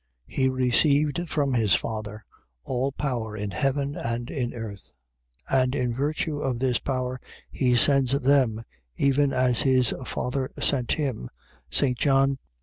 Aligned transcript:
He 0.25 0.49
received 0.49 1.29
from 1.29 1.53
his 1.53 1.75
Father 1.75 2.25
all 2.63 2.91
power 2.91 3.37
in 3.37 3.51
heaven 3.51 3.95
and 3.95 4.31
in 4.31 4.51
earth: 4.51 4.95
and 5.47 5.75
in 5.75 5.93
virtue 5.93 6.39
of 6.39 6.57
this 6.57 6.79
power, 6.79 7.21
he 7.51 7.75
sends 7.75 8.19
them 8.19 8.63
(even 8.95 9.31
as 9.31 9.61
his 9.61 9.93
Father 10.07 10.49
sent 10.59 10.93
him, 10.93 11.29
St. 11.69 11.99
John 11.99 12.29
20. 12.29 12.39